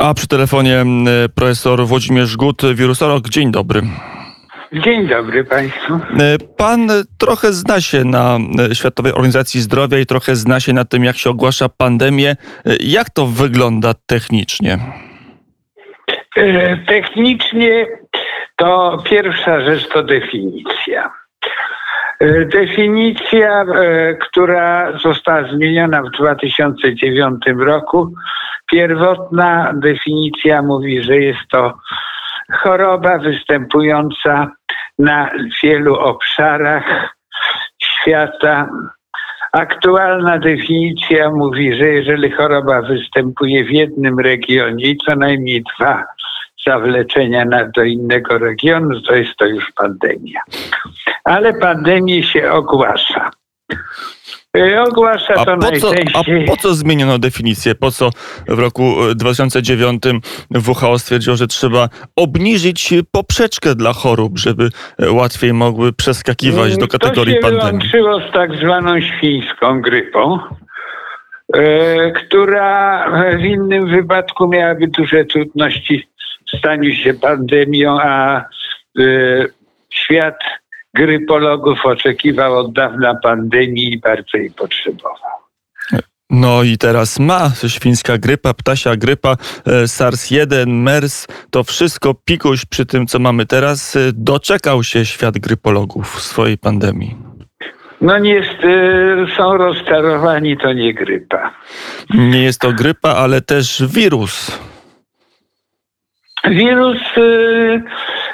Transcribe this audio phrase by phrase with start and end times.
[0.00, 0.84] A przy telefonie
[1.34, 3.28] profesor Włodzimierz Gut, wirusolog.
[3.28, 3.82] Dzień dobry.
[4.72, 6.00] Dzień dobry Państwu.
[6.56, 6.88] Pan
[7.18, 8.38] trochę zna się na
[8.72, 12.36] Światowej Organizacji Zdrowia i trochę zna się na tym, jak się ogłasza pandemię.
[12.80, 14.78] Jak to wygląda technicznie?
[16.36, 17.86] E, technicznie
[18.56, 21.12] to pierwsza rzecz to definicja.
[22.20, 28.14] E, definicja, e, która została zmieniona w 2009 roku,
[28.70, 31.78] pierwotna definicja mówi, że jest to
[32.52, 34.50] choroba występująca
[34.98, 35.30] na
[35.62, 37.14] wielu obszarach
[37.82, 38.68] świata.
[39.52, 46.04] Aktualna definicja mówi, że jeżeli choroba występuje w jednym regionie co najmniej dwa
[46.66, 50.40] zawleczenia na, do innego regionu, to jest to już pandemia.
[51.24, 53.30] Ale pandemię się ogłasza.
[54.56, 55.92] E, ogłasza a to po co.
[56.14, 57.74] A po co zmieniono definicję?
[57.74, 58.10] Po co
[58.48, 60.02] w roku 2009
[60.68, 64.68] WHO stwierdziło, że trzeba obniżyć poprzeczkę dla chorób, żeby
[65.10, 67.90] łatwiej mogły przeskakiwać do kategorii to się pandemii?
[67.90, 70.38] wyłączyło z tak zwaną świńską grypą,
[71.54, 73.04] e, która
[73.36, 76.08] w innym wypadku miałaby duże trudności
[76.52, 78.42] w staniu się pandemią, a e,
[79.90, 80.38] świat
[80.94, 85.40] grypologów oczekiwał od dawna pandemii i bardzo jej potrzebował.
[86.30, 92.86] No i teraz ma świńska grypa, ptasia grypa, e, SARS-1, MERS, to wszystko pikuś przy
[92.86, 93.96] tym, co mamy teraz.
[93.96, 97.16] E, doczekał się świat grypologów swojej pandemii.
[98.00, 101.50] No niestety są rozczarowani, to nie grypa.
[102.14, 104.60] Nie jest to grypa, ale też wirus.
[106.44, 107.82] Wirus y,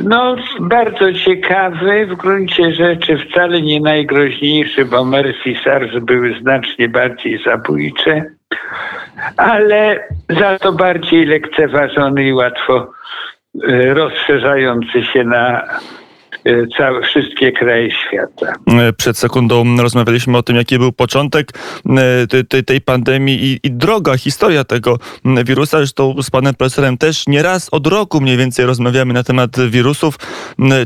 [0.00, 6.88] no, bardzo ciekawy, w gruncie rzeczy wcale nie najgroźniejszy, bo MERS i SARS były znacznie
[6.88, 8.24] bardziej zabójcze,
[9.36, 10.08] ale
[10.40, 12.92] za to bardziej lekceważony i łatwo
[13.68, 15.62] y, rozszerzający się na
[16.76, 18.52] całe, wszystkie kraje świata.
[18.66, 21.48] E, przed sekundą rozmawialiśmy o tym, jaki był początek
[21.86, 24.98] e, tej, tej pandemii i, i, droga, historia tego
[25.44, 25.78] wirusa.
[25.78, 30.14] Zresztą z panem profesorem też nieraz od roku mniej więcej rozmawiamy na temat wirusów.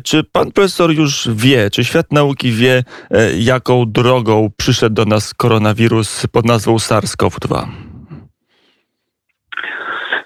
[0.05, 2.85] Czy pan profesor już wie, czy świat nauki wie,
[3.39, 7.67] jaką drogą przyszedł do nas koronawirus pod nazwą SARS-CoV-2?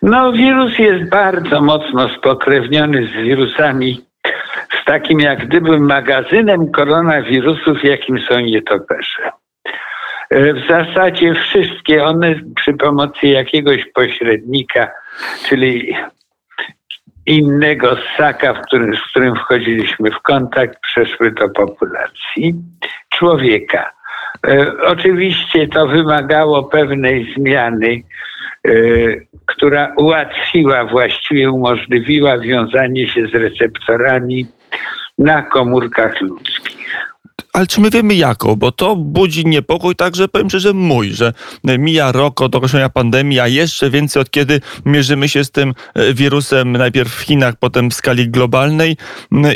[0.03, 4.06] No, wirus jest bardzo mocno spokrewniony z wirusami
[4.87, 9.23] takim jak gdyby magazynem koronawirusów, jakim są nietoperze.
[10.31, 14.91] E, w zasadzie wszystkie one przy pomocy jakiegoś pośrednika,
[15.49, 15.97] czyli
[17.27, 22.55] innego ssaka, w którym, z którym wchodziliśmy w kontakt, przeszły do populacji
[23.09, 23.91] człowieka.
[24.47, 28.03] E, oczywiście to wymagało pewnej zmiany
[28.69, 28.71] e,
[29.47, 34.47] która ułatwiła, właściwie umożliwiła wiązanie się z receptorami
[35.19, 36.56] na komórkach ludzkich.
[37.57, 38.57] Ale czy my wiemy jaką?
[38.57, 41.33] Bo to budzi niepokój także, powiem szczerze, mój, że
[41.65, 46.15] mija rok od ogłoszenia pandemii, a jeszcze więcej od kiedy mierzymy się z tym e,
[46.15, 48.97] wirusem najpierw w Chinach, potem w skali globalnej.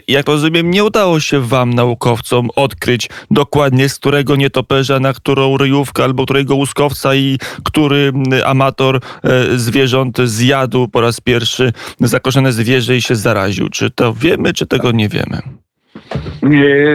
[0.09, 6.05] Jak rozumiem, nie udało się wam, naukowcom, odkryć dokładnie z którego nietoperza, na którą ryjówkę
[6.05, 8.13] albo którego łuskowca i który
[8.45, 13.69] amator e, zwierząt zjadł po raz pierwszy zakoszone zwierzę i się zaraził.
[13.69, 15.61] Czy to wiemy, czy tego nie wiemy?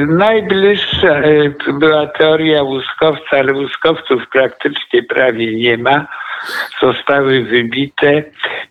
[0.07, 6.07] Najbliższa e, była teoria łuskowca, ale łuskowców praktycznie prawie nie ma.
[6.81, 8.23] Zostały wybite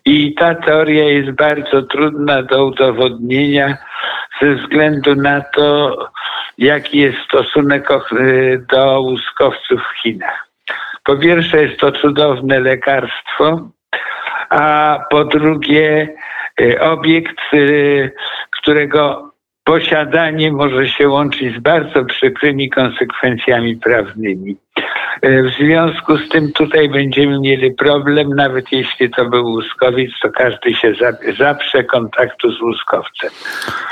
[0.05, 3.77] i ta teoria jest bardzo trudna do udowodnienia
[4.41, 5.97] ze względu na to,
[6.57, 7.95] jaki jest stosunek e,
[8.57, 10.47] do łuskowców w Chinach.
[11.03, 13.69] Po pierwsze jest to cudowne lekarstwo,
[14.49, 16.15] a po drugie
[16.61, 17.41] e, obiekt,
[18.51, 19.24] którego
[19.65, 24.55] posiadanie może się łączyć z bardzo przykrymi konsekwencjami prawnymi.
[25.21, 30.29] E, w związku z tym tutaj będziemy mieli problem, nawet jeśli to był łuskowiec, to
[30.29, 30.93] każdy się
[31.39, 33.29] zaprze kontaktu z łuskowcem.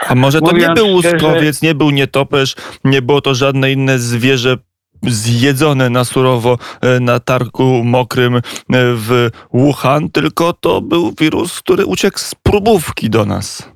[0.07, 3.99] A może to Mówiąc nie był łuskowiec, nie był nietoperz, nie było to żadne inne
[3.99, 4.57] zwierzę
[5.03, 11.85] zjedzone na surowo e, na targu mokrym e, w Wuhan, tylko to był wirus, który
[11.85, 13.72] uciekł z próbówki do nas.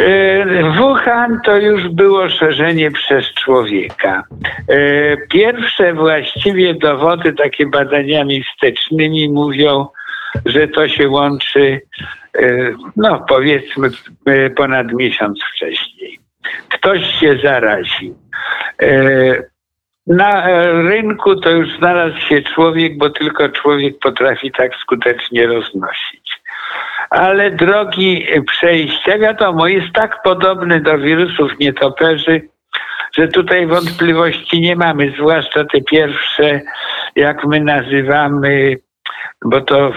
[0.00, 4.24] E, Wuhan to już było szerzenie przez człowieka.
[4.68, 9.86] E, pierwsze właściwie dowody, takie badaniami wstecznymi mówią,
[10.46, 11.80] że to się łączy,
[12.38, 13.90] e, no powiedzmy,
[14.56, 16.18] ponad miesiąc wcześniej.
[16.68, 18.14] Ktoś się zaraził.
[20.06, 20.46] na
[20.82, 26.19] rynku to już znalazł się człowiek, bo tylko człowiek potrafi tak skutecznie roznosić.
[27.10, 32.48] Ale drogi przejścia, wiadomo, jest tak podobny do wirusów nietoperzy,
[33.16, 36.60] że tutaj wątpliwości nie mamy, zwłaszcza te pierwsze,
[37.16, 38.76] jak my nazywamy,
[39.44, 39.92] bo to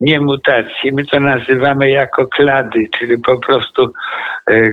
[0.00, 3.92] nie mutacje, my to nazywamy jako klady, czyli po prostu
[4.50, 4.72] e,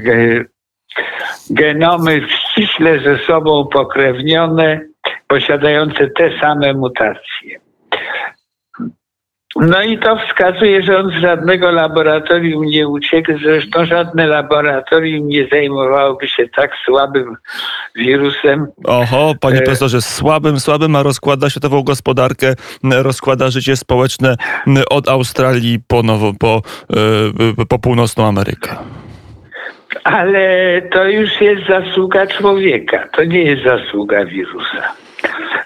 [1.49, 4.81] genomy ściśle ze sobą pokrewnione,
[5.27, 7.66] posiadające te same mutacje.
[9.55, 13.31] No i to wskazuje, że on z żadnego laboratorium nie uciekł.
[13.43, 17.35] Zresztą żadne laboratorium nie zajmowałoby się tak słabym
[17.95, 18.67] wirusem.
[18.85, 22.53] Oho, panie e, profesorze, słabym, słabym, a rozkłada światową gospodarkę,
[22.83, 24.35] rozkłada życie społeczne
[24.89, 26.61] od Australii po, nowo, po,
[27.61, 28.75] e, po północną Amerykę.
[30.03, 34.93] Ale to już jest zasługa człowieka, to nie jest zasługa wirusa.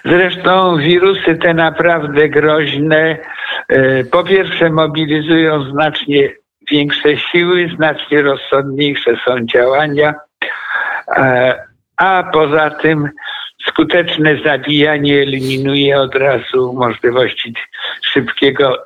[0.04, 3.18] Zresztą wirusy te naprawdę groźne,
[4.10, 6.32] po pierwsze mobilizują znacznie
[6.70, 10.14] większe siły, znacznie rozsądniejsze są działania,
[11.16, 11.54] e,
[11.96, 13.08] a poza tym
[13.72, 17.54] skuteczne zabijanie eliminuje od razu możliwości
[18.12, 18.76] szybkiego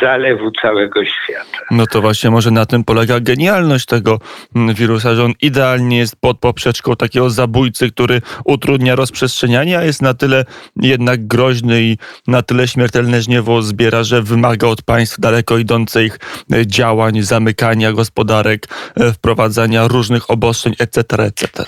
[0.00, 1.58] zalewu całego świata.
[1.70, 4.18] No to właśnie może na tym polega genialność tego
[4.56, 10.02] mm, wirusa, że on idealnie jest pod poprzeczką takiego zabójcy, który utrudnia rozprzestrzenianie, a jest
[10.02, 10.44] na tyle
[10.76, 16.18] jednak groźny i na tyle śmiertelne żniewo zbiera, że wymaga od państw daleko idących
[16.52, 21.64] e, działań, zamykania gospodarek, e, wprowadzania różnych obostrzeń, etc., etc.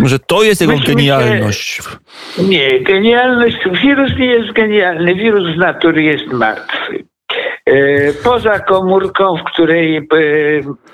[0.00, 1.82] Może to jest jego Myśmy genialność.
[2.38, 3.56] Nie, genialność.
[3.82, 5.14] Wirus nie jest genialny.
[5.14, 7.04] Wirus z natury jest martwy.
[7.66, 10.02] E, poza komórką, w której e,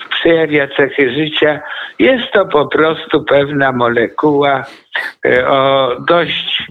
[0.09, 1.59] przejawia cechy życia,
[1.99, 4.65] jest to po prostu pewna molekuła
[5.25, 6.63] e, o dość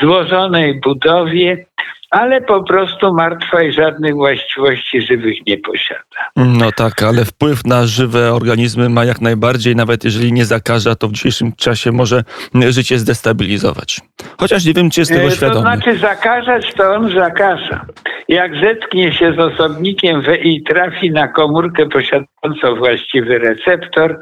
[0.00, 1.66] złożonej budowie,
[2.10, 6.02] ale po prostu martwa i żadnych właściwości żywych nie posiada.
[6.36, 11.08] No tak, ale wpływ na żywe organizmy ma jak najbardziej, nawet jeżeli nie zakaża, to
[11.08, 12.24] w dzisiejszym czasie może
[12.68, 14.00] życie zdestabilizować.
[14.38, 15.54] Chociaż nie wiem, czy jest tego e, świadomy.
[15.54, 17.86] To znaczy zakażać, to on zakaża.
[18.28, 24.20] Jak zetknie się z osobnikiem i trafi na komórkę posiadającą właściwy receptor,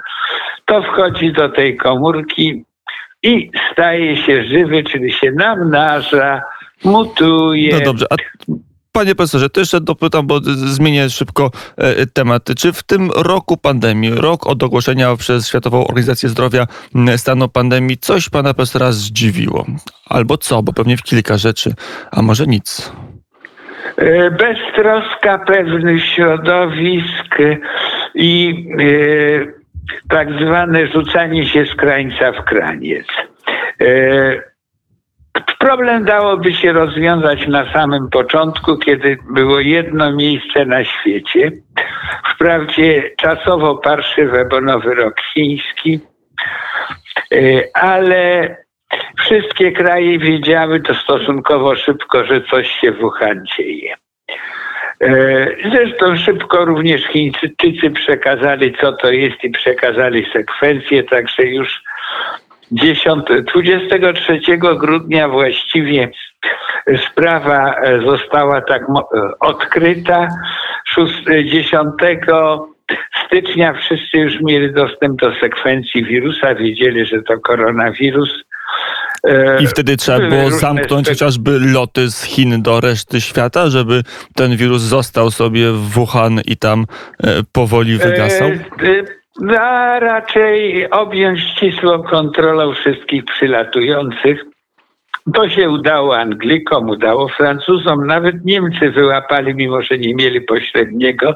[0.65, 2.65] to wchodzi do tej komórki
[3.23, 6.43] i staje się żywy, czyli się namnaża,
[6.85, 7.79] mutuje.
[7.79, 8.17] No dobrze, a
[8.94, 12.43] Panie profesorze, to jeszcze dopytam, bo zmienię szybko e, temat.
[12.59, 16.67] Czy w tym roku pandemii, rok od ogłoszenia przez Światową Organizację Zdrowia
[17.17, 19.67] stanu pandemii, coś pana profesora zdziwiło?
[20.11, 20.62] Albo co?
[20.62, 21.75] Bo pewnie w kilka rzeczy,
[22.11, 22.93] a może nic.
[23.97, 27.37] E, beztroska pewnych środowisk
[28.15, 33.06] i e, tak zwane rzucanie się z krańca w kraniec.
[35.59, 41.53] Problem dałoby się rozwiązać na samym początku, kiedy było jedno miejsce na świecie.
[42.35, 46.01] Wprawdzie czasowo parszywe, bo nowy rok chiński,
[47.33, 47.39] e,
[47.75, 48.57] ale
[49.19, 53.95] wszystkie kraje wiedziały to stosunkowo szybko, że coś się w Wuhan dzieje.
[55.01, 61.83] E, zresztą szybko również Chińczycy przekazali, co to jest i przekazali sekwencję, także już
[62.72, 63.25] 10,
[63.55, 66.11] 23 grudnia właściwie
[67.11, 69.05] sprawa e, została tak e,
[69.40, 70.28] odkryta.
[71.44, 71.94] 10
[73.26, 78.30] stycznia wszyscy już mieli dostęp do sekwencji wirusa, wiedzieli, że to koronawirus.
[79.26, 84.02] E, I wtedy trzeba było zamknąć chociażby loty z Chin do reszty świata, żeby
[84.35, 86.87] ten wirus został sobie w Wuhan i tam
[87.52, 88.50] powoli wygasał?
[89.61, 94.45] A raczej objąć ścisłą kontrolą wszystkich przylatujących.
[95.35, 101.35] To się udało Anglikom, udało Francuzom, nawet Niemcy wyłapali, mimo że nie mieli pośredniego.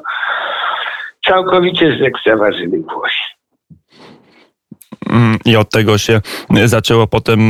[1.27, 3.25] Całkowicie zlekceważyli Włosi.
[5.11, 6.21] Mm, I od tego się
[6.65, 7.41] zaczęło potem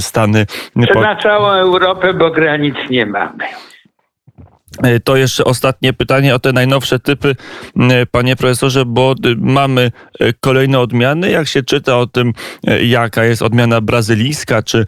[0.00, 0.46] Stany.
[0.94, 3.44] Na całą Europę, bo granic nie mamy.
[4.82, 7.36] E, to jeszcze ostatnie pytanie o te najnowsze typy,
[7.76, 9.90] e, panie profesorze, bo mamy
[10.20, 11.30] e, kolejne odmiany.
[11.30, 12.32] Jak się czyta o tym,
[12.82, 14.86] jaka jest odmiana brazylijska czy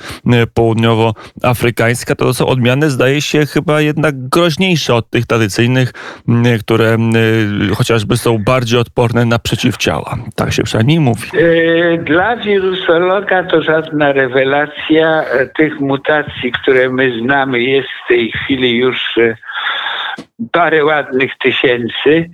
[0.54, 5.92] południowoafrykańska, to są odmiany, zdaje się, chyba jednak groźniejsze od tych tradycyjnych,
[6.60, 6.96] które
[7.76, 10.16] chociażby są bardziej odporne na przeciwciała.
[10.34, 11.28] Tak się przynajmniej mówi.
[12.04, 15.24] Dla wirusologa to żadna rewelacja.
[15.56, 19.18] Tych mutacji, które my znamy, jest w tej chwili już
[20.52, 22.30] parę ładnych tysięcy.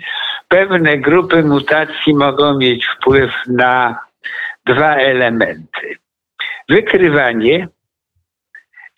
[0.48, 4.00] Pewne grupy mutacji mogą mieć wpływ na
[4.66, 5.96] dwa elementy.
[6.68, 7.68] wykrywanie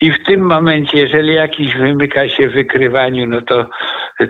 [0.01, 3.69] i w tym momencie, jeżeli jakiś wymyka się wykrywaniu, no to,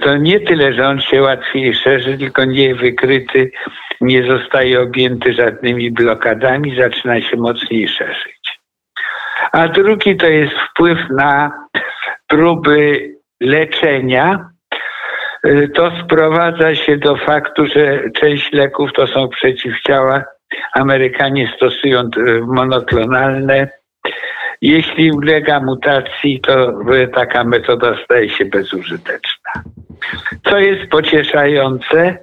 [0.01, 3.51] to nie tyle, że on się łatwiej szerzy, tylko nie wykryty,
[4.01, 8.59] nie zostaje objęty żadnymi blokadami, zaczyna się mocniej szerzyć.
[9.51, 11.51] A drugi to jest wpływ na
[12.27, 14.49] próby leczenia.
[15.75, 20.23] To sprowadza się do faktu, że część leków to są przeciwciała.
[20.73, 23.67] Amerykanie stosują e, monoklonalne
[24.61, 26.73] jeśli ulega mutacji, to
[27.13, 29.51] taka metoda staje się bezużyteczna.
[30.43, 32.17] Co jest pocieszające,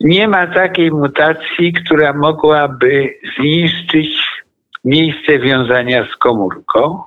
[0.00, 4.42] nie ma takiej mutacji, która mogłaby zniszczyć
[4.84, 7.02] miejsce wiązania z komórką,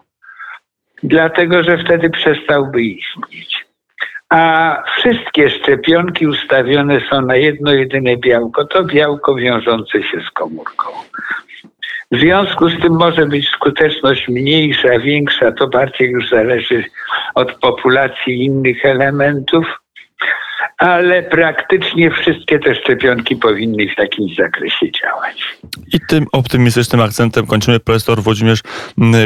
[1.04, 3.66] dlatego że wtedy przestałby istnieć.
[4.30, 10.90] A wszystkie szczepionki ustawione są na jedno jedyne białko, to białko wiążące się z komórką.
[12.12, 16.84] W związku z tym może być skuteczność mniejsza, większa, to bardziej już zależy
[17.36, 19.66] od populacji innych elementów,
[20.78, 25.58] ale praktycznie wszystkie te szczepionki powinny w takim zakresie działać.
[25.94, 27.80] I tym optymistycznym akcentem kończymy.
[27.80, 28.62] Profesor Włodzimierz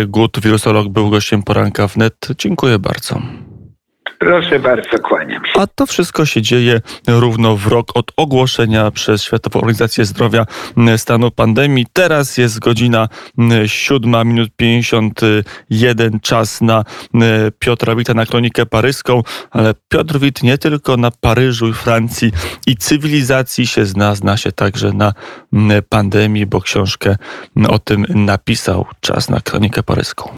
[0.08, 2.28] Gut, wirusolog, był gościem poranka wnet.
[2.38, 3.22] Dziękuję bardzo.
[4.24, 5.52] Proszę bardzo, kłaniam się.
[5.62, 10.46] A to wszystko się dzieje równo w rok od ogłoszenia przez Światową Organizację Zdrowia
[10.98, 11.86] stanu pandemii.
[11.94, 13.10] Teraz jest godzina
[13.66, 16.84] 7 minut 51 czas na
[17.60, 22.32] Piotra Wita na kronikę paryską, ale Piotr Wit nie tylko na Paryżu i Francji
[22.68, 25.14] i cywilizacji się zna, zna się także na
[25.90, 27.16] pandemii, bo książkę
[27.70, 28.86] o tym napisał.
[29.00, 30.30] Czas na kronikę paryską.